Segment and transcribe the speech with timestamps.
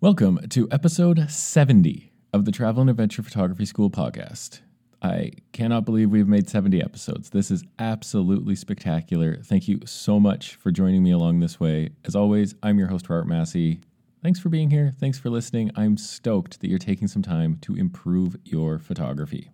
[0.00, 4.60] Welcome to episode 70 of the Travel and Adventure Photography School podcast.
[5.02, 7.30] I cannot believe we've made 70 episodes.
[7.30, 9.40] This is absolutely spectacular.
[9.42, 11.88] Thank you so much for joining me along this way.
[12.04, 13.80] As always, I'm your host, Robert Massey.
[14.22, 14.94] Thanks for being here.
[15.00, 15.72] Thanks for listening.
[15.74, 19.50] I'm stoked that you're taking some time to improve your photography.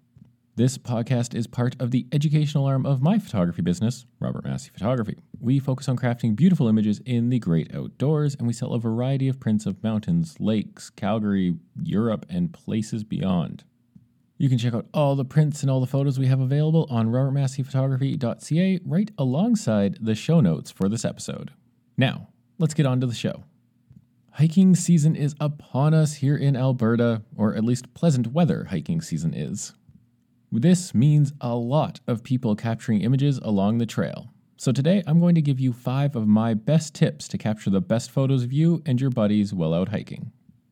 [0.57, 5.17] This podcast is part of the educational arm of my photography business, Robert Massey Photography.
[5.41, 9.27] We focus on crafting beautiful images in the great outdoors, and we sell a variety
[9.27, 13.65] of prints of mountains, lakes, Calgary, Europe, and places beyond.
[14.39, 17.11] You can check out all the prints and all the photos we have available on
[17.11, 21.51] robertmasseyphotography.ca right alongside the show notes for this episode.
[21.97, 22.29] Now,
[22.59, 23.43] let's get on to the show.
[24.35, 29.35] Hiking season is upon us here in Alberta, or at least pleasant weather hiking season
[29.35, 29.73] is.
[30.57, 34.33] This means a lot of people capturing images along the trail.
[34.57, 37.81] So today I'm going to give you five of my best tips to capture the
[37.81, 40.31] best photos of you and your buddies while out hiking.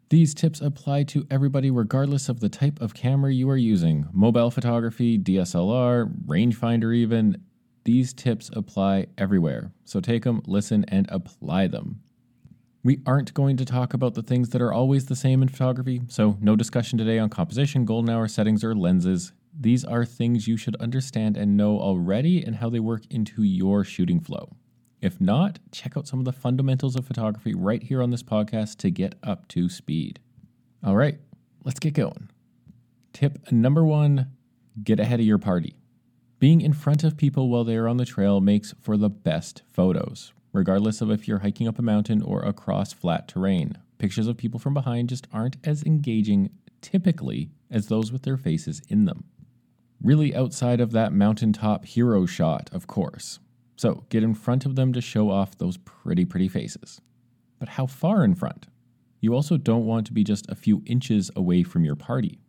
[0.09, 4.53] These tips apply to everybody regardless of the type of camera you are using mobile
[4.53, 7.43] photography, DSLR, rangefinder, even.
[7.83, 9.73] These tips apply everywhere.
[9.85, 12.03] So take them, listen, and apply them.
[12.85, 16.03] We aren't going to talk about the things that are always the same in photography,
[16.07, 19.33] so no discussion today on composition, golden hour settings, or lenses.
[19.59, 23.85] These are things you should understand and know already and how they work into your
[23.85, 24.57] shooting flow.
[25.03, 28.79] If not, check out some of the fundamentals of photography right here on this podcast
[28.79, 30.21] to get up to speed.
[30.83, 31.19] All right,
[31.65, 32.31] let's get going.
[33.13, 34.29] Tip number one
[34.83, 35.77] get ahead of your party.
[36.39, 39.63] Being in front of people while they are on the trail makes for the best
[39.71, 43.77] photos, regardless of if you're hiking up a mountain or across flat terrain.
[43.99, 46.51] Pictures of people from behind just aren't as engaging
[46.81, 49.25] typically as those with their faces in them
[50.03, 53.39] really outside of that mountaintop hero shot, of course.
[53.77, 57.01] So get in front of them to show off those pretty, pretty faces.
[57.59, 58.67] But how far in front?
[59.21, 62.41] You also don't want to be just a few inches away from your party.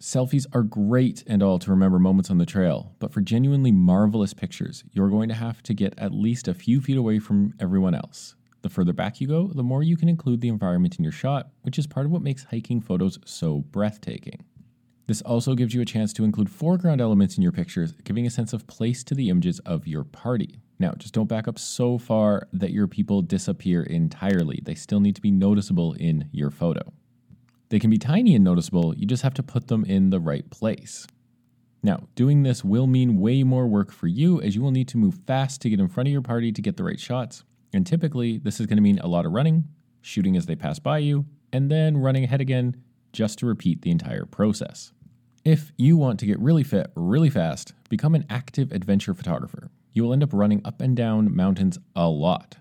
[0.00, 4.34] Selfies are great and all to remember moments on the trail, but for genuinely marvelous
[4.34, 7.94] pictures, you're going to have to get at least a few feet away from everyone
[7.94, 8.34] else.
[8.62, 11.50] The further back you go, the more you can include the environment in your shot,
[11.62, 14.44] which is part of what makes hiking photos so breathtaking.
[15.06, 18.30] This also gives you a chance to include foreground elements in your pictures, giving a
[18.30, 20.60] sense of place to the images of your party.
[20.78, 24.60] Now, just don't back up so far that your people disappear entirely.
[24.62, 26.92] They still need to be noticeable in your photo.
[27.68, 30.48] They can be tiny and noticeable, you just have to put them in the right
[30.50, 31.06] place.
[31.82, 34.98] Now, doing this will mean way more work for you as you will need to
[34.98, 37.44] move fast to get in front of your party to get the right shots.
[37.72, 39.64] And typically, this is going to mean a lot of running,
[40.00, 42.76] shooting as they pass by you, and then running ahead again
[43.12, 44.92] just to repeat the entire process.
[45.44, 49.70] If you want to get really fit really fast, become an active adventure photographer.
[49.92, 52.56] You will end up running up and down mountains a lot.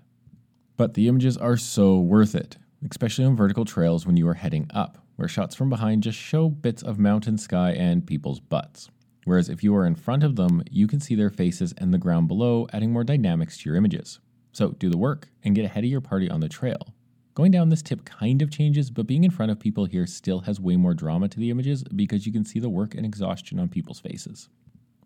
[0.77, 2.57] But the images are so worth it,
[2.89, 6.49] especially on vertical trails when you are heading up, where shots from behind just show
[6.49, 8.89] bits of mountain sky and people's butts.
[9.25, 11.99] Whereas if you are in front of them, you can see their faces and the
[11.99, 14.19] ground below, adding more dynamics to your images.
[14.51, 16.95] So do the work and get ahead of your party on the trail.
[17.41, 20.41] Going down this tip kind of changes, but being in front of people here still
[20.41, 23.57] has way more drama to the images because you can see the work and exhaustion
[23.57, 24.47] on people's faces.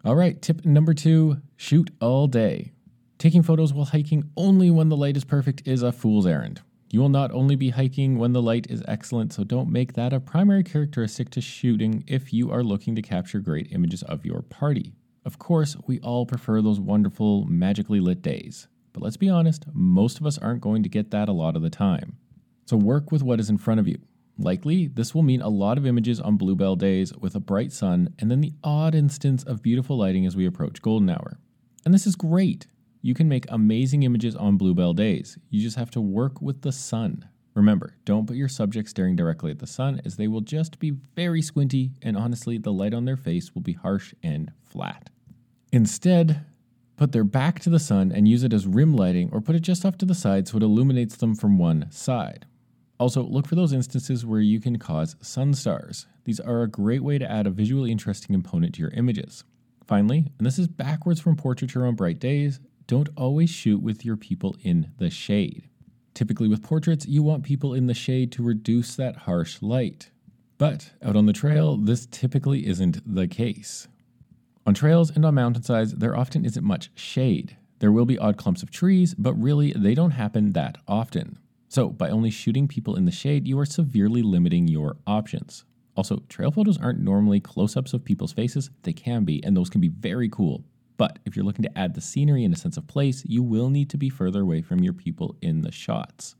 [0.03, 2.73] All right, tip number two shoot all day.
[3.19, 6.59] Taking photos while hiking only when the light is perfect is a fool's errand.
[6.91, 10.11] You will not only be hiking when the light is excellent, so don't make that
[10.11, 14.41] a primary characteristic to shooting if you are looking to capture great images of your
[14.41, 14.91] party.
[15.23, 18.67] Of course, we all prefer those wonderful, magically lit days.
[18.91, 21.61] But let's be honest, most of us aren't going to get that a lot of
[21.61, 22.17] the time.
[22.65, 23.99] So work with what is in front of you.
[24.37, 28.13] Likely, this will mean a lot of images on bluebird days with a bright sun
[28.19, 31.37] and then the odd instance of beautiful lighting as we approach golden hour.
[31.85, 32.67] And this is great.
[33.01, 35.37] You can make amazing images on bluebird days.
[35.49, 37.29] You just have to work with the sun.
[37.53, 40.91] Remember, don't put your subject staring directly at the sun as they will just be
[41.15, 45.09] very squinty and honestly, the light on their face will be harsh and flat.
[45.71, 46.45] Instead,
[46.97, 49.61] put their back to the sun and use it as rim lighting or put it
[49.61, 52.45] just off to the side so it illuminates them from one side.
[52.99, 56.07] Also, look for those instances where you can cause sun stars.
[56.23, 59.43] These are a great way to add a visually interesting component to your images.
[59.85, 64.15] Finally, and this is backwards from portraiture on bright days, don't always shoot with your
[64.15, 65.67] people in the shade.
[66.13, 70.11] Typically, with portraits, you want people in the shade to reduce that harsh light.
[70.57, 73.87] But out on the trail, this typically isn't the case.
[74.65, 77.57] On trails and on mountainsides, there often isn't much shade.
[77.79, 81.37] There will be odd clumps of trees, but really they don't happen that often.
[81.75, 85.65] So, by only shooting people in the shade, you are severely limiting your options.
[85.97, 89.69] Also, trail photos aren't normally close ups of people's faces, they can be, and those
[89.69, 90.63] can be very cool.
[90.95, 93.69] But if you're looking to add the scenery and a sense of place, you will
[93.69, 96.37] need to be further away from your people in the shots.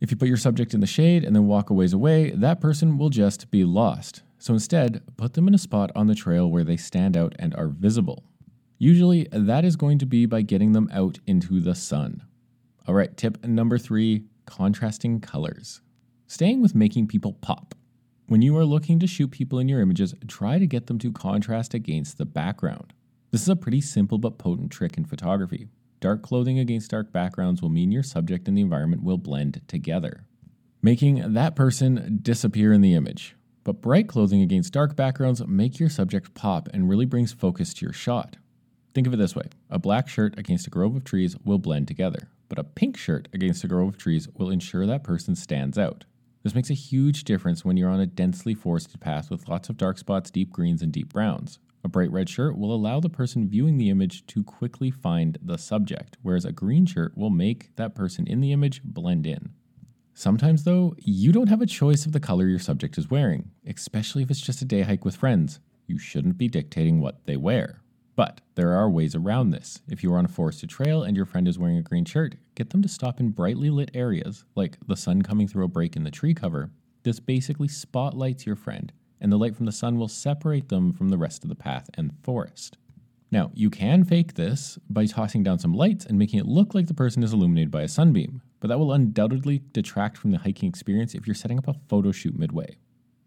[0.00, 2.62] If you put your subject in the shade and then walk a ways away, that
[2.62, 4.22] person will just be lost.
[4.38, 7.54] So instead, put them in a spot on the trail where they stand out and
[7.54, 8.24] are visible.
[8.78, 12.22] Usually, that is going to be by getting them out into the sun.
[12.88, 15.80] All right, tip number three contrasting colors.
[16.26, 17.76] Staying with making people pop.
[18.26, 21.12] When you are looking to shoot people in your images, try to get them to
[21.12, 22.92] contrast against the background.
[23.30, 25.68] This is a pretty simple but potent trick in photography.
[26.00, 30.24] Dark clothing against dark backgrounds will mean your subject and the environment will blend together,
[30.82, 33.36] making that person disappear in the image.
[33.62, 37.86] But bright clothing against dark backgrounds make your subject pop and really brings focus to
[37.86, 38.36] your shot.
[38.94, 41.86] Think of it this way a black shirt against a grove of trees will blend
[41.86, 45.78] together, but a pink shirt against a grove of trees will ensure that person stands
[45.78, 46.04] out.
[46.42, 49.78] This makes a huge difference when you're on a densely forested path with lots of
[49.78, 51.58] dark spots, deep greens, and deep browns.
[51.84, 55.56] A bright red shirt will allow the person viewing the image to quickly find the
[55.56, 59.50] subject, whereas a green shirt will make that person in the image blend in.
[60.12, 64.22] Sometimes, though, you don't have a choice of the color your subject is wearing, especially
[64.22, 65.60] if it's just a day hike with friends.
[65.86, 67.80] You shouldn't be dictating what they wear.
[68.20, 69.80] But there are ways around this.
[69.88, 72.34] If you are on a forested trail and your friend is wearing a green shirt,
[72.54, 75.96] get them to stop in brightly lit areas, like the sun coming through a break
[75.96, 76.70] in the tree cover.
[77.02, 81.08] This basically spotlights your friend, and the light from the sun will separate them from
[81.08, 82.76] the rest of the path and forest.
[83.30, 86.88] Now, you can fake this by tossing down some lights and making it look like
[86.88, 90.68] the person is illuminated by a sunbeam, but that will undoubtedly detract from the hiking
[90.68, 92.76] experience if you're setting up a photo shoot midway.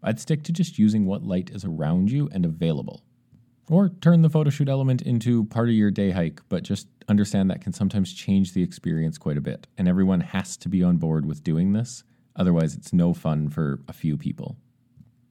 [0.04, 3.02] I'd stick to just using what light is around you and available.
[3.70, 7.50] Or turn the photo shoot element into part of your day hike, but just understand
[7.50, 10.98] that can sometimes change the experience quite a bit, and everyone has to be on
[10.98, 12.04] board with doing this.
[12.36, 14.56] Otherwise, it's no fun for a few people.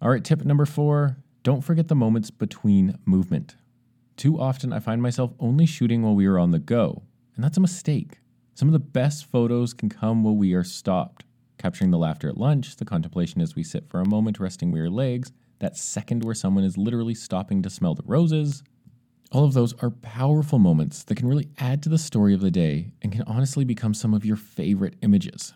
[0.02, 3.58] All right, tip number four don't forget the moments between movement.
[4.16, 7.04] Too often, I find myself only shooting while we are on the go,
[7.36, 8.20] and that's a mistake.
[8.56, 11.26] Some of the best photos can come while we are stopped,
[11.58, 14.90] capturing the laughter at lunch, the contemplation as we sit for a moment resting weary
[14.90, 15.34] legs,
[15.64, 18.64] that second where someone is literally stopping to smell the roses.
[19.32, 22.52] All of those are powerful moments that can really add to the story of the
[22.52, 25.54] day and can honestly become some of your favorite images.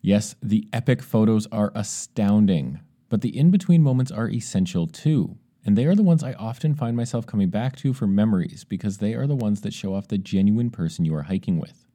[0.00, 2.80] Yes, the epic photos are astounding,
[3.10, 5.36] but the in between moments are essential too.
[5.62, 8.96] And they are the ones I often find myself coming back to for memories because
[8.96, 11.86] they are the ones that show off the genuine person you are hiking with.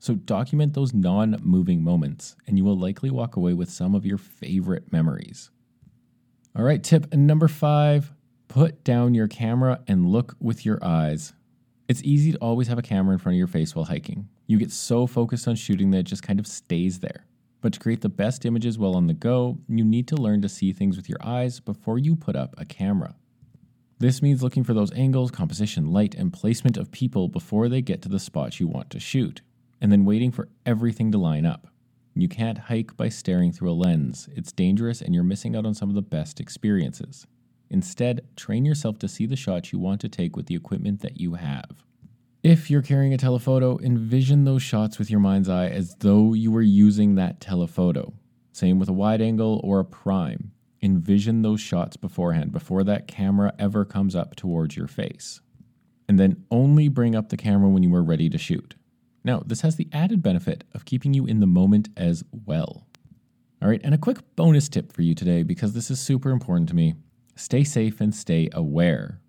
[0.00, 4.04] So document those non moving moments, and you will likely walk away with some of
[4.04, 5.52] your favorite memories.
[6.54, 8.12] All right, tip number five
[8.48, 11.32] put down your camera and look with your eyes.
[11.88, 14.28] It's easy to always have a camera in front of your face while hiking.
[14.46, 17.24] You get so focused on shooting that it just kind of stays there.
[17.62, 20.48] But to create the best images while on the go, you need to learn to
[20.50, 23.14] see things with your eyes before you put up a camera.
[23.98, 28.02] This means looking for those angles, composition, light, and placement of people before they get
[28.02, 29.40] to the spot you want to shoot,
[29.80, 31.68] and then waiting for everything to line up.
[32.14, 34.28] You can't hike by staring through a lens.
[34.34, 37.26] It's dangerous and you're missing out on some of the best experiences.
[37.70, 41.18] Instead, train yourself to see the shots you want to take with the equipment that
[41.18, 41.84] you have.
[42.42, 46.50] If you're carrying a telephoto, envision those shots with your mind's eye as though you
[46.50, 48.12] were using that telephoto.
[48.52, 50.52] Same with a wide angle or a prime.
[50.82, 55.40] Envision those shots beforehand, before that camera ever comes up towards your face.
[56.08, 58.74] And then only bring up the camera when you are ready to shoot.
[59.24, 62.86] Now, this has the added benefit of keeping you in the moment as well.
[63.62, 66.68] All right, and a quick bonus tip for you today because this is super important
[66.70, 66.94] to me
[67.36, 69.20] stay safe and stay aware.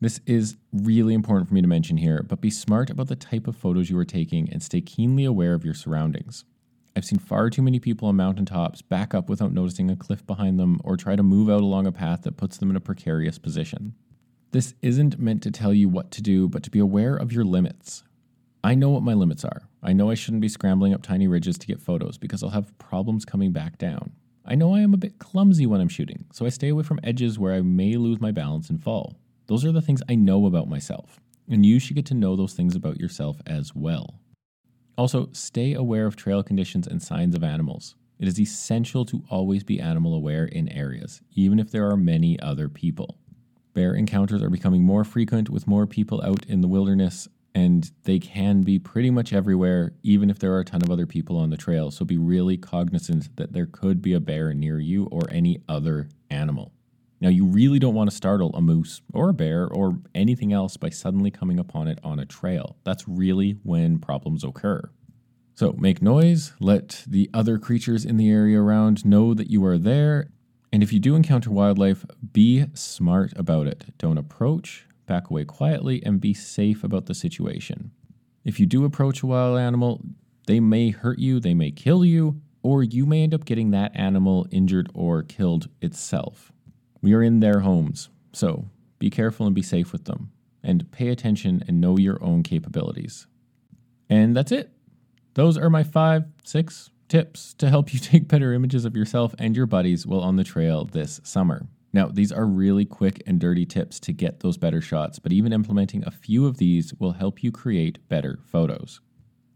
[0.00, 3.46] This is really important for me to mention here, but be smart about the type
[3.46, 6.44] of photos you are taking and stay keenly aware of your surroundings.
[6.94, 10.58] I've seen far too many people on mountaintops back up without noticing a cliff behind
[10.58, 13.38] them or try to move out along a path that puts them in a precarious
[13.38, 13.94] position.
[14.52, 17.44] This isn't meant to tell you what to do, but to be aware of your
[17.44, 18.04] limits.
[18.66, 19.62] I know what my limits are.
[19.80, 22.76] I know I shouldn't be scrambling up tiny ridges to get photos because I'll have
[22.78, 24.10] problems coming back down.
[24.44, 26.98] I know I am a bit clumsy when I'm shooting, so I stay away from
[27.04, 29.20] edges where I may lose my balance and fall.
[29.46, 32.54] Those are the things I know about myself, and you should get to know those
[32.54, 34.18] things about yourself as well.
[34.98, 37.94] Also, stay aware of trail conditions and signs of animals.
[38.18, 42.36] It is essential to always be animal aware in areas, even if there are many
[42.40, 43.16] other people.
[43.74, 48.18] Bear encounters are becoming more frequent with more people out in the wilderness, and they
[48.18, 51.48] can be pretty much everywhere, even if there are a ton of other people on
[51.48, 51.90] the trail.
[51.90, 56.10] So be really cognizant that there could be a bear near you or any other
[56.28, 56.74] animal.
[57.18, 60.76] Now, you really don't want to startle a moose or a bear or anything else
[60.76, 62.76] by suddenly coming upon it on a trail.
[62.84, 64.90] That's really when problems occur.
[65.54, 69.78] So make noise, let the other creatures in the area around know that you are
[69.78, 70.28] there.
[70.70, 73.96] And if you do encounter wildlife, be smart about it.
[73.96, 77.92] Don't approach, back away quietly, and be safe about the situation.
[78.44, 80.02] If you do approach a wild animal,
[80.46, 83.92] they may hurt you, they may kill you, or you may end up getting that
[83.94, 86.52] animal injured or killed itself.
[87.00, 90.32] We are in their homes, so be careful and be safe with them,
[90.62, 93.26] and pay attention and know your own capabilities.
[94.08, 94.72] And that's it.
[95.34, 99.56] Those are my five, six tips to help you take better images of yourself and
[99.56, 101.66] your buddies while on the trail this summer.
[101.96, 105.50] Now, these are really quick and dirty tips to get those better shots, but even
[105.50, 109.00] implementing a few of these will help you create better photos.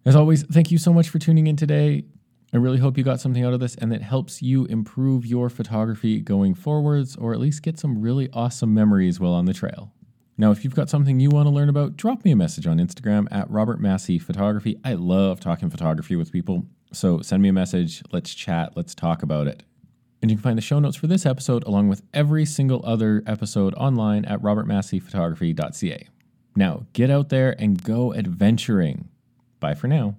[0.07, 2.05] As always, thank you so much for tuning in today.
[2.55, 5.51] I really hope you got something out of this and that helps you improve your
[5.51, 9.93] photography going forwards or at least get some really awesome memories while on the trail.
[10.39, 12.79] Now, if you've got something you want to learn about, drop me a message on
[12.79, 14.81] Instagram at Robert Massey Photography.
[14.83, 18.03] I love talking photography with people, so send me a message.
[18.13, 18.79] Let's chat.
[18.79, 19.63] Let's talk about it.
[20.23, 23.23] And you can find the show notes for this episode along with every single other
[23.27, 26.09] episode online at robertmasseyphotography.ca.
[26.57, 29.09] Now, get out there and go adventuring.
[29.61, 30.17] Bye for now.